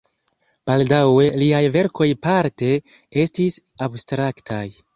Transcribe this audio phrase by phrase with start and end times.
[0.69, 2.73] Baldaŭe liaj verkoj parte
[3.27, 4.67] estis abstraktaj.